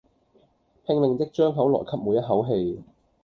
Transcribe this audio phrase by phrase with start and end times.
[0.83, 2.81] 拼命的張口來吸每一口氣